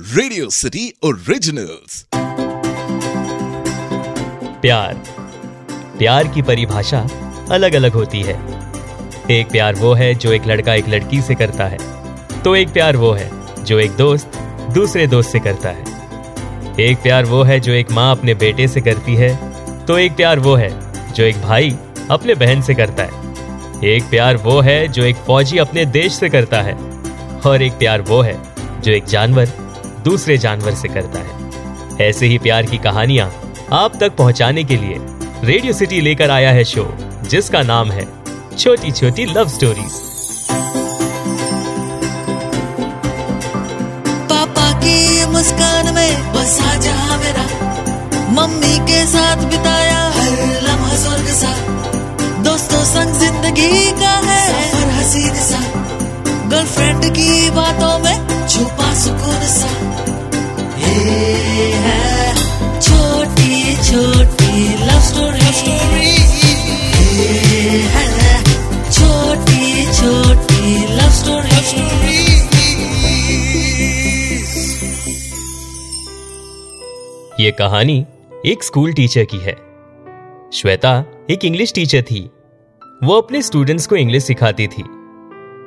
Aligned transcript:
Radio 0.00 0.48
city 0.50 0.92
originals 1.04 2.04
प्यार। 4.62 4.94
प्यार 5.98 6.28
की 6.28 6.42
परिभाषा 6.42 7.00
अलग 7.50 7.74
अलग 7.74 7.92
होती 7.92 8.22
है। 8.22 8.34
एक 9.30 9.50
प्यार 9.50 9.74
वो 9.74 9.92
है 9.94 10.14
जो 10.14 10.32
एक 10.32 10.46
लड़का 10.46 10.74
एक 10.74 10.88
लड़की 10.88 11.20
से 11.22 11.34
करता 11.34 11.66
है 11.66 11.78
तो 12.42 12.56
एक 12.56 12.68
प्यार 12.68 12.96
वो 12.96 13.12
है 13.12 13.30
जो 13.64 13.78
एक 13.78 13.96
दोस्त 13.96 14.38
दूसरे 14.74 15.06
दोस्त 15.06 15.32
से 15.32 15.40
करता 15.40 15.68
है। 15.68 15.84
एक 16.80 17.02
प्यार 17.02 17.24
वो 17.24 17.42
है 17.42 17.60
जो 17.60 17.72
एक 17.72 17.92
माँ 17.92 18.10
अपने 18.10 18.34
बेटे 18.34 18.68
से 18.68 18.80
करती 18.80 19.14
है 19.14 19.34
तो 19.86 19.98
एक 19.98 20.16
प्यार 20.16 20.38
वो 20.38 20.54
है 20.54 20.70
जो 21.12 21.24
एक 21.24 21.42
भाई 21.42 21.76
अपने 22.10 22.34
बहन 22.34 22.62
से 22.62 22.74
करता 22.74 23.02
है। 23.02 23.84
एक 23.84 24.10
प्यार 24.10 24.36
वो 24.36 24.60
है 24.60 24.86
जो 24.88 25.02
एक 25.02 25.16
फौजी 25.16 25.58
अपने 25.58 25.84
देश 25.84 26.12
से 26.12 26.28
करता 26.28 26.62
है, 26.62 26.74
और 27.46 27.62
एक 27.62 27.72
प्यार 27.72 28.02
वो 28.02 28.20
है 28.22 28.38
जो 28.80 28.92
एक 28.92 29.04
जानवर 29.04 29.52
दूसरे 30.02 30.36
जानवर 30.38 30.74
से 30.74 30.88
करता 30.88 31.18
है। 31.18 32.08
ऐसे 32.08 32.26
ही 32.26 32.38
प्यार 32.38 32.66
की 32.66 32.78
कहानियाँ 32.78 33.30
आप 33.74 33.96
तक 34.00 34.16
पहुँचाने 34.16 34.64
के 34.64 34.76
लिए 34.76 34.96
रेडियो 35.44 35.72
सिटी 35.72 36.00
लेकर 36.00 36.30
आया 36.30 36.50
है 36.52 36.64
शो, 36.64 36.86
जिसका 37.24 37.62
नाम 37.62 37.90
है 37.90 38.06
छोटी 38.56 38.90
छोटी 38.92 39.24
लव 39.26 39.48
स्टोरीज। 39.48 39.92
पापा 44.30 44.70
की 44.80 45.26
मुस्कान 45.26 45.94
में 45.94 46.32
बसा 46.34 46.74
जहाँ 46.78 47.18
मेरा। 47.18 47.44
मम्मी 48.32 48.78
के 48.88 49.04
साथ 49.06 49.44
बिताया 49.44 50.00
हर 50.16 50.32
लम्हा 50.62 50.96
स्वर्ग 50.96 51.28
सा। 51.34 51.54
दोस्तों 52.42 52.82
संग 52.86 53.14
ज़िंदगी 53.20 53.90
का 54.00 54.16
है 54.26 54.42
हसीन 54.92 55.34
सा। 55.42 55.60
गर्लफ्रेंड 56.48 57.04
की 57.12 57.50
बातों 57.50 57.98
में 57.98 58.29
ये 60.90 61.72
है 61.72 62.34
छोटी 62.80 63.74
छोटी 63.74 64.68
लव 64.84 65.00
स्टोरी 65.00 66.10
ये 67.16 67.80
है 67.80 68.44
छोटी 68.92 69.84
छोटी 69.84 70.94
लव 70.94 71.10
स्टोरी 71.10 71.40
ये 77.44 77.50
कहानी 77.50 78.06
एक 78.46 78.64
स्कूल 78.64 78.92
टीचर 78.92 79.24
की 79.24 79.38
है। 79.38 79.56
श्वेता 80.52 81.04
एक 81.30 81.44
इंग्लिश 81.44 81.72
टीचर 81.72 82.02
थी। 82.02 82.30
वो 83.04 83.14
अपने 83.14 83.42
स्टूडेंट्स 83.42 83.86
को 83.86 83.96
इंग्लिश 83.96 84.24
सिखाती 84.24 84.66
थी। 84.66 84.82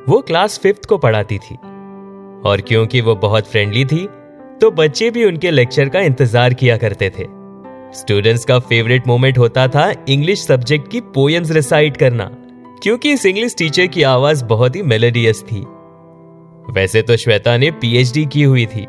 वो 0.09 0.21
क्लास 0.21 0.59
फिफ्थ 0.59 0.85
को 0.85 0.97
पढ़ाती 0.97 1.37
थी। 1.37 1.55
और 2.45 2.61
क्योंकि 2.61 3.01
वो 3.01 3.15
बहुत 3.15 3.47
फ्रेंडली 3.47 3.85
थी 3.85 4.09
तो 4.61 4.71
बच्चे 4.71 5.09
भी 5.11 5.25
उनके 5.25 5.51
लेक्चर 5.51 5.89
का 5.89 5.99
इंतज़ार 6.01 6.53
किया 6.53 6.77
करते 6.77 7.09
थे। 7.09 7.25
स्टूडेंट्स 7.93 8.45
का 8.45 8.57
फेवरेट 8.61 9.07
मोमेंट 9.07 9.37
होता 9.37 9.67
था 9.67 9.91
इंग्लिश 10.09 10.45
सब्जेक्ट 10.45 10.87
की 10.87 11.01
पोएम्स 11.13 11.51
रिसाइट 11.51 11.97
करना, 11.97 12.29
क्योंकि 12.83 13.11
इस 13.13 13.25
इंग्लिश 13.25 13.55
टीचर 13.57 13.87
की 13.87 14.03
आवाज़ 14.03 14.43
बहुत 14.45 14.75
ही 14.75 14.81
मेलोडियस 14.83 15.43
थी। 15.43 15.59
वैसे 16.73 17.01
तो 17.01 17.17
श्वेता 17.17 17.57
ने 17.57 17.71
पीएचडी 17.71 18.25
की 18.25 18.43
हुई 18.43 18.65
थी। 18.65 18.87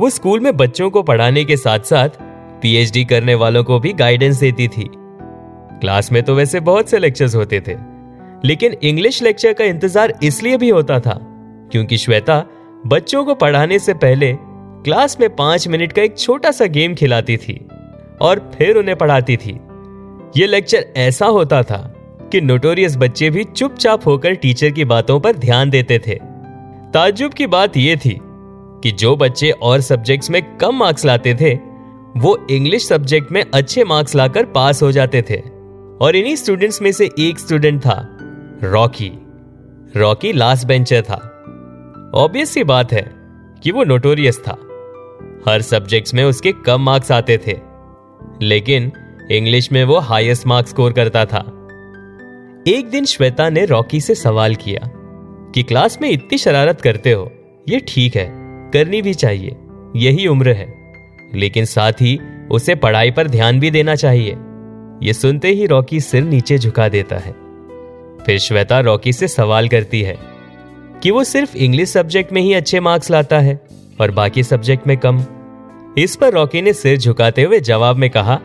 वो 0.00 0.10
स्कूल 0.10 0.40
में 0.40 0.56
बच्चों 0.56 0.90
को 0.90 1.02
पढ़ाने 1.02 1.44
के 1.44 1.56
साथ 1.56 1.80
साथ 1.86 2.08
पीएचडी 2.62 3.04
करने 3.04 3.34
वालों 3.34 3.64
को 3.64 3.78
भी 3.80 3.92
गाइडेंस 3.94 4.40
देती 4.40 4.68
थी। 4.68 4.88
क्लास 5.80 6.10
में 6.12 6.22
तो 6.22 6.34
वैसे 6.34 6.60
बहुत 6.62 6.90
से 6.90 6.98
लेक्चर्स 6.98 7.34
होते 7.34 7.60
थे, 7.60 7.76
लेकिन 8.44 8.76
इंग्लिश 8.82 9.22
लेक्चर 9.22 9.52
का 9.52 9.64
इंतज़ार 9.64 10.18
इसलिए 10.22 10.56
भी 10.56 10.68
होता 10.70 11.00
था, 11.00 11.18
क्योंकि 11.72 11.96
श्वेता 11.96 12.44
बच्चों 12.86 13.24
को 13.24 13.34
पढ़ाने 13.34 13.78
से 13.78 13.94
पहले 13.96 14.36
क्लास 14.84 15.20
में 15.20 15.36
पाँच 15.36 15.68
मिनट 15.68 15.92
का 15.92 16.02
एक 16.02 16.18
छोटा 16.18 16.50
सा 16.50 16.64
गेम 16.64 16.94
खिलाती 16.94 17.36
थी 17.36 17.68
और 18.20 18.52
फिर 18.58 18.76
उन्हें 18.76 18.96
पढ़ाती 18.96 19.36
थी। 19.36 19.60
यह 20.36 20.46
लेक्चर 20.46 20.86
ऐसा 20.96 21.26
होता 21.26 21.62
था 21.62 21.94
कि 22.32 22.40
नोटोरियस 22.40 22.96
बच्चे 22.96 23.30
भी 23.30 23.44
चुपचाप 23.44 24.06
होकर 24.06 24.34
टीचर 24.34 24.70
की 24.70 24.84
बातों 24.84 25.20
पर 25.20 25.36
ध्यान 25.36 25.70
देते 25.70 25.98
थे। 25.98 26.14
ताज्जुब 26.94 27.32
की 27.32 27.46
बात 27.46 27.76
यह 27.76 27.96
थी 27.96 28.18
कि 28.82 28.90
जो 28.90 29.16
बच्चे 29.16 29.50
और 29.50 29.80
सब्जेक्ट्स 29.80 30.30
में 30.30 30.56
कम 30.56 30.76
मार्क्स 30.76 31.04
लाते 31.04 31.34
थे, 31.34 31.54
वो 32.16 32.46
इंग्लिश 32.50 32.88
सब्जेक्ट 32.88 33.32
में 33.32 33.44
अच्छे 33.54 33.84
मार्क्स 33.84 34.14
लाकर 34.14 34.44
पास 34.44 34.82
हो 34.82 34.92
जाते 34.92 35.22
थे। 35.22 35.42
और 36.00 36.16
इन्हीं 36.16 36.36
स्टूडेंट्स 36.36 36.82
में 36.82 36.92
से 36.92 37.10
एक 37.18 37.38
स्टूडेंट 37.38 37.80
था, 37.80 38.18
रॉकी। 38.64 39.12
रॉकी 39.96 40.32
लास्ट 40.32 40.66
बेंचर 40.66 41.02
था। 41.02 41.34
ऑब्वियस 42.14 42.50
सी 42.50 42.64
बात 42.64 42.92
है 42.92 43.12
कि 43.62 43.70
वो 43.70 43.84
नोटोरियस 43.84 44.38
था। 44.38 44.56
हर 45.48 45.62
सब्जेक्ट्स 45.62 46.14
में 46.14 46.24
उसके 46.24 46.52
कम 46.52 46.80
मार्क्स 46.80 47.12
आते 47.12 47.38
थे, 47.46 47.58
लेकिन 48.42 48.92
इंग्लिश 49.30 49.72
में 49.72 49.84
वो 49.84 49.98
हाईएस्ट 49.98 50.46
मार्क्स 50.46 50.70
स्कोर 50.70 50.92
करता 50.92 51.24
था। 51.24 51.38
एक 52.66 52.88
दिन 52.90 53.04
श्वेता 53.04 53.50
ने 53.50 53.64
रॉकी 53.64 54.00
से 54.00 54.14
सवाल 54.14 54.54
किया 54.54 54.80
कि, 55.54 55.62
क्लास 55.62 55.98
में 56.02 56.10
इतनी 56.10 56.38
शरारत 56.38 56.80
करते 56.80 57.12
हो? 57.12 57.32
ये 57.68 57.80
ठीक 57.88 58.16
है, 58.16 58.28
करनी 58.72 59.02
भी 59.02 59.14
चाहिए, 59.14 59.56
यही 59.96 60.26
उम्र 60.26 60.52
है। 60.52 60.92
लेकिन 61.34 61.64
साथ 61.64 61.92
ही 61.92 62.20
उसे 62.50 62.74
पढ़ाई 62.74 63.10
पर 63.10 63.28
ध्यान 63.28 63.60
भी 63.60 63.70
देना 63.70 63.94
चाहिए। 63.94 64.36
ये 65.02 65.12
सुनते 65.12 65.48
ही 65.48 65.66
रॉकी 65.66 66.00
सिर 66.00 66.22
नीचे 66.22 66.58
झुका 66.58 66.88
देता 66.88 67.16
है। 67.16 67.32
फिर 68.26 68.38
श्वेता 68.38 68.80
रॉकी 68.80 69.12
से 69.12 69.28
सवाल 69.28 69.68
करती 69.68 70.02
है 70.02 70.18
कि 71.02 71.10
वो 71.10 71.24
सिर्फ़ 71.24 71.56
इंग्लिश 71.56 71.88
सब्जेक्ट 71.88 72.32
में 72.32 72.42
ही 72.42 72.54
अच्छे 72.54 72.80
मार्क्स 72.80 73.10
लाता 73.10 73.38
है? 73.38 73.67
और 74.00 74.10
बाकी 74.10 74.42
सब्जेक्ट 74.42 74.86
में 74.86 74.96
कम। 74.98 75.24
इस 75.98 76.16
पर 76.16 76.32
रॉकी 76.32 76.62
ने 76.62 76.72
सिर 76.72 76.98
झुकाते 76.98 77.42
हुए 77.42 77.60
जवाब 77.60 77.96
में 77.96 78.10
कहा 78.10 78.40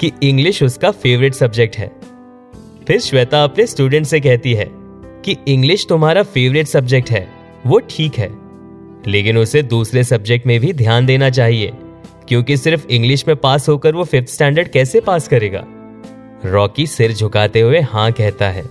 कि 0.00 0.12
इंग्लिश 0.22 0.62
उसका 0.62 0.90
फेवरेट 0.90 1.34
सब्जेक्ट 1.34 1.76
है। 1.76 1.90
फिर 2.86 3.00
श्वेता 3.00 3.44
अपने 3.44 3.66
स्टूडेंट 3.66 4.06
से 4.06 4.20
कहती 4.20 4.54
है 4.54 4.66
कि 5.24 5.36
इंग्लिश 5.48 5.86
तुम्हारा 5.88 6.22
फेवरेट 6.22 6.66
सब्जेक्ट 6.66 7.10
है, 7.10 7.28
वो 7.66 7.80
ठीक 7.90 8.14
है। 8.14 8.30
लेकिन 9.06 9.38
उसे 9.38 9.62
दूसरे 9.62 10.04
सब्जेक्ट 10.04 10.46
में 10.46 10.60
भी 10.60 10.72
ध्यान 10.72 11.06
देना 11.06 11.30
चाहिए, 11.30 11.72
क्योंकि 12.28 12.56
सिर्फ़ 12.56 12.86
इंग्लिश 12.86 13.24
में 13.28 13.36
पास 13.36 13.68
होकर 13.68 13.94
वो 13.94 14.04
फिफ्थ 14.04 14.28
स्टैंडर्ड 14.28 14.68
कैसे 14.68 15.00
पास 15.00 15.28
करेगा? 15.28 15.64
रॉकी 16.44 16.86
सिर 16.86 17.12
झुकाते 17.12 17.60
हुए 17.60 17.80
हाँ 17.80 18.12
कहता 18.12 18.48
है। 18.48 18.64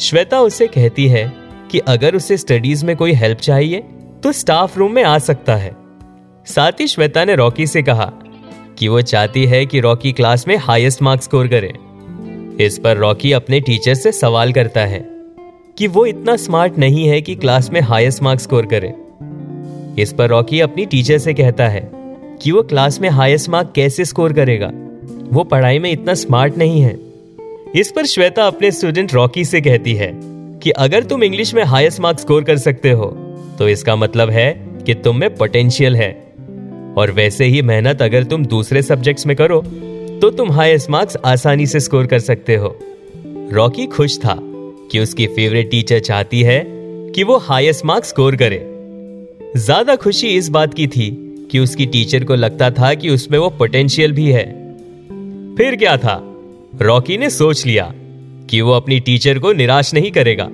श्वेता 0.00 0.40
उसे 0.40 0.66
कहती 0.66 1.06
है 1.08 1.32
कि 1.70 1.78
अगर 1.78 2.14
उसे 2.14 2.36
स्टडीज़ 2.36 2.84
में 2.86 2.96
कोई 2.96 3.12
हेल्प 3.12 3.38
चाहिए 3.38 3.84
तो 4.22 4.32
स्टाफ 4.32 4.78
रूम 4.78 4.92
में 4.92 5.02
आ 5.02 5.18
सकता 5.18 5.56
है। 5.56 5.76
साथ 6.46 6.72
ही 6.80 6.86
श्वेता 6.86 7.24
ने 7.24 7.34
रॉकी 7.34 7.66
से 7.66 7.82
कहा 7.82 8.12
कि 8.78 8.88
वो 8.88 9.02
चाहती 9.02 9.46
है 9.46 9.66
कि 9.66 9.80
रॉकी 9.80 10.12
क्लास 10.12 10.48
में 10.48 10.56
हाईएस्ट 10.56 11.02
मार्क्स 11.02 11.24
स्कोर 11.24 11.48
करे। 11.48 11.72
इस 12.64 12.78
पर 12.78 12.96
रॉकी 12.96 13.32
अपने 13.32 13.60
टीचर 13.60 13.94
से 13.94 14.12
सवाल 14.12 14.52
करता 14.52 14.80
है 14.80 15.06
कि 15.78 15.86
वो 15.86 16.06
इतना 16.06 16.36
स्मार्ट 16.36 16.78
नहीं 16.78 17.08
है 17.08 17.22
कि 17.22 17.34
क्लास 17.34 17.70
में 17.70 17.80
हाईएस्ट 17.80 18.22
मार्क्स 18.22 18.42
स्कोर 18.42 18.66
करे। 18.66 18.94
इस 20.02 20.12
पर 20.12 20.28
रॉकी 20.28 20.60
अपनी 20.60 20.86
टीचर 20.86 21.18
से 21.18 21.34
कहता 21.34 21.68
है 21.68 21.90
कि 22.42 22.52
वो 22.52 22.62
क्लास 22.62 23.00
में 23.00 23.08
हाईएस्ट 23.08 23.48
मार्क 23.48 23.72
कैसे 23.74 24.04
स्कोर 24.04 24.32
करेगा? 24.32 24.70
वो 25.32 25.44
पढ़ाई 25.44 25.78
में 25.78 25.90
इतना 25.90 26.14
स्मार्ट 26.14 26.58
नहीं 26.58 26.80
है। 26.80 26.98
इस 27.76 27.92
पर 27.96 28.06
श्वेता 28.06 28.46
अपने 28.46 28.70
स्टूडेंट 28.70 29.14
रॉकी 29.14 29.44
से 29.44 29.60
कहती 29.60 29.94
है 29.94 30.12
कि 30.58 30.70
अगर 30.70 31.02
तुम 31.02 31.24
इंग्लिश 31.24 31.54
में 31.54 31.64
हाईएस्ट 31.64 32.00
मार्क्स 32.00 32.22
स्कोर 32.22 32.44
कर 32.44 32.56
सकते 32.56 32.90
हो 32.90 33.26
तो 33.60 33.68
इसका 33.68 33.96
मतलब 33.96 34.30
है 34.30 34.52
कि 34.86 34.94
तुम 34.94 35.16
में 35.16 35.34
पोटेंशियल 35.36 35.96
है। 35.96 36.10
और 36.96 37.10
वैसे 37.10 37.44
ही 37.44 37.62
मेहनत 37.62 38.02
अगर 38.02 38.24
तुम 38.24 38.44
दूसरे 38.46 38.82
सब्जेक्ट्स 38.82 39.26
में 39.26 39.34
करो 39.36 39.60
तो 40.22 40.30
तुम 40.30 40.50
हाईएस्ट 40.52 40.90
मार्क्स 40.90 41.16
आसानी 41.26 41.66
से 41.66 41.80
स्कोर 41.80 42.06
कर 42.06 42.18
सकते 42.18 42.56
हो। 42.56 42.76
रॉकी 43.52 43.86
खुश 43.86 44.18
था 44.18 44.36
कि 44.92 45.00
उसकी 45.00 45.26
फेवरेट 45.26 45.70
टीचर 45.70 45.98
चाहती 46.00 46.42
है 46.42 46.62
कि 47.14 47.24
वो 47.24 47.36
हाईएस्ट 47.38 47.84
मार्क्स 47.84 48.08
स्कोर 48.08 48.36
करे। 48.36 48.62
ज़्यादा 49.56 49.96
खुशी 49.96 50.28
इस 50.28 50.48
बात 50.48 50.74
की 50.74 50.86
थी 50.86 51.10
कि 51.50 51.58
उसकी 51.58 51.86
टीचर 51.86 52.24
को 52.24 52.34
लगता 52.34 52.70
था 52.70 52.94
कि 52.94 53.10
उसमें 53.10 53.38
वो 53.38 53.48
पोटेंशियल 53.50 54.12
भी 54.12 54.30
है। 54.32 54.44
फिर 55.56 55.76
क्या 55.76 55.96
था? 55.96 56.20
रॉकी 56.82 57.18
ने 57.18 57.30
सोच 57.30 57.66
लिया 57.66 57.92
कि 58.50 58.60
वो 58.60 58.72
अपनी 58.72 59.00
टीचर 59.00 59.38
को 59.38 59.52
निराश 59.52 59.94
नहीं 59.94 60.10
करेगा। 60.10 60.48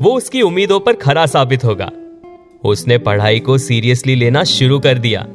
वो 0.00 0.16
उसकी 0.16 0.42
उम्मीदों 0.42 0.80
पर 0.80 0.92
खरा 0.96 1.26
साबित 1.26 1.64
होगा। 1.64 1.90
उसने 2.64 2.98
पढ़ाई 2.98 3.40
को 3.40 3.58
सीरियसली 3.58 4.14
लेना 4.14 4.44
शुरू 4.44 4.78
कर 4.78 4.98
दिया। 4.98 5.26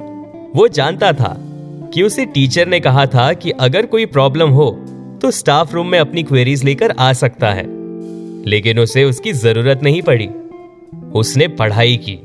वो 0.55 0.67
जानता 0.67 1.11
था 1.13 1.35
कि 1.93 2.03
उसे 2.03 2.25
टीचर 2.25 2.67
ने 2.67 2.79
कहा 2.79 3.05
था 3.05 3.33
कि 3.33 3.51
अगर 3.51 3.85
कोई 3.85 4.05
प्रॉब्लम 4.05 4.49
हो 4.49 4.69
तो 5.21 5.31
स्टाफ 5.31 5.73
रूम 5.73 5.87
में 5.87 5.99
अपनी 5.99 6.23
क्वेरीज 6.23 6.63
लेकर 6.63 6.91
आ 6.91 7.13
सकता 7.13 7.51
है। 7.51 7.65
लेकिन 8.45 8.79
उसे 8.79 9.03
उसकी 9.03 9.33
ज़रूरत 9.33 9.83
नहीं 9.83 10.01
पड़ी। 10.01 10.27
उसने 11.13 11.47
पढ़ाई 11.47 11.97
की। 11.97 12.17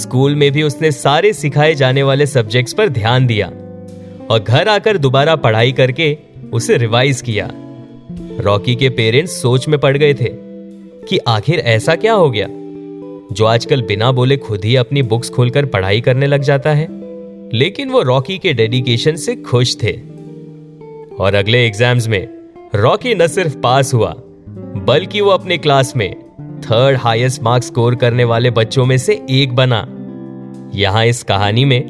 स्कूल 0.00 0.34
में 0.34 0.50
भी 0.52 0.62
उसने 0.62 0.92
सारे 0.92 1.32
सिखाए 1.32 1.74
जाने 1.74 2.02
वाले 2.02 2.26
सब्जेक्ट्स 2.26 2.72
पर 2.72 2.88
ध्यान 2.88 3.26
दिया 3.26 3.46
और 4.30 4.44
घर 4.48 4.68
आकर 4.68 4.98
दोबारा 4.98 5.36
पढ़ाई 5.36 5.72
करके 5.72 6.16
उसे 6.52 6.76
रिवाइज 6.76 7.20
किया। 7.20 7.50
रॉकी 8.40 8.74
के 8.74 8.88
पेरेंट्स 8.88 9.40
सोच 9.42 9.68
में 9.68 9.78
पड़ 9.80 9.96
गए 9.96 10.14
थे 10.14 10.30
कि 11.08 11.18
आखिर 11.18 11.58
ऐसा 11.58 11.94
क्या 11.94 12.12
हो 12.12 12.30
गया? 12.30 12.46
जो 13.32 13.46
आजकल 13.46 13.82
बिना 13.82 14.10
बोले 14.12 14.36
खुद 14.36 14.64
ही 14.64 14.74
अपनी 14.76 15.02
बुक्स 15.02 15.30
खोलकर 15.30 15.66
पढ़ाई 15.66 16.00
करने 16.00 16.26
लग 16.26 16.42
जाता 16.42 16.70
है। 16.70 16.86
लेकिन 17.52 17.90
वो 17.90 18.02
रॉकी 18.02 18.38
के 18.38 18.52
डेडिकेशन 18.52 19.16
से 19.16 19.34
खुश 19.36 19.76
थे। 19.82 19.92
और 21.16 21.34
अगले 21.34 21.64
एग्ज़ाम्स 21.66 22.08
में, 22.08 22.28
रॉकी 22.74 23.14
न 23.14 23.26
सिर्फ़ 23.26 23.56
पास 23.56 23.94
हुआ, 23.94 24.14
बल्कि 24.86 25.20
वो 25.20 25.30
अपने 25.30 25.58
क्लास 25.58 25.96
में 25.96 26.14
थर्ड 26.60 26.96
हाईएस्ट 26.96 27.42
मार्क्स 27.42 27.66
स्कोर 27.66 27.94
करने 27.94 28.24
वाले 28.24 28.50
बच्चों 28.50 28.84
में 28.86 28.96
से 28.98 29.20
एक 29.30 29.54
बना। 29.54 29.86
यहाँ 30.74 31.04
इस 31.06 31.22
कहानी 31.22 31.64
में, 31.64 31.84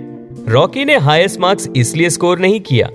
रॉकी 0.49 0.85
ने 0.85 0.97
हाईएस्ट 0.97 1.41
मार्क्स 1.41 1.69
इसलिए 1.77 2.11
स्कोर 2.11 2.39
नहीं 2.39 2.61
किया, 2.61 2.89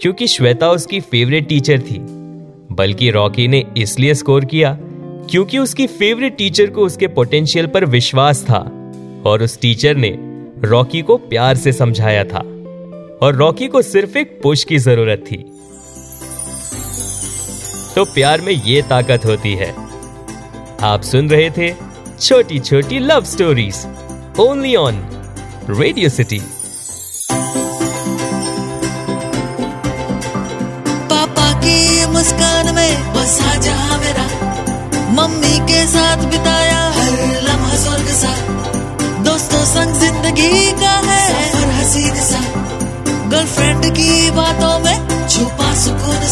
क्योंकि 0.00 0.26
श्वेता 0.26 0.70
उसकी 0.70 1.00
फेवरेट 1.00 1.48
टीचर 1.48 1.80
थी, 1.80 1.98
बल्कि 2.72 3.10
रॉकी 3.10 3.48
ने 3.48 3.64
इसलिए 3.76 4.14
स्कोर 4.14 4.44
किया 4.44 4.78
क्योंकि 5.28 5.58
उसकी 5.58 5.86
फेवरेट 5.86 6.36
टीचर 6.36 6.66
को 6.66 6.82
उसके 6.82 7.06
पोटेंशियल 7.08 7.66
पर 7.66 7.84
विश्वास 7.84 8.42
था 8.42 8.58
और 9.26 9.42
उस 9.42 9.60
टीचर 9.60 9.96
ने 9.96 10.18
रॉकी 10.68 11.02
को 11.02 11.16
प्यार 11.16 11.56
से 11.56 11.72
समझाया 11.72 12.24
था। 12.24 12.40
और 13.22 13.34
रॉकी 13.34 13.68
को 13.68 13.82
सिर्फ़ 13.82 14.18
एक 14.18 14.40
पुश 14.42 14.64
की 14.64 14.78
ज़रूरत 14.78 15.24
थी। 15.30 15.36
तो 17.94 18.04
प्यार 18.04 18.40
में 18.40 18.52
ये 18.52 18.82
ताकत 18.82 19.26
होती 19.26 19.54
है। 19.54 19.74
आप 20.82 21.02
सुन 21.02 21.30
रहे 21.30 21.50
थे 21.50 21.74
छोटी 22.20 22.58
छोटी 22.58 22.98
love 22.98 23.24
stories 23.24 23.86
only 24.40 24.74
on 24.76 24.94
Radio 25.70 26.08
City 26.08 26.40
साथ 35.86 36.24
बिताया 36.30 36.80
हर 36.96 37.12
लम्हा 37.42 37.76
स्वर्ग 37.76 38.08
सा। 38.14 38.32
दोस्तों, 39.22 39.64
संग 39.64 39.94
ज़िंदगी 39.94 40.72
का 40.72 40.94
है 41.08 41.22
सफ़र 41.28 41.70
हसीन 41.70 42.14
सा। 42.22 42.40
गर्लफ्रेंड 43.28 43.84
की 43.96 44.30
बातों 44.30 44.78
में 44.78 45.28
छुपा 45.28 45.74
सुकून 45.74 46.22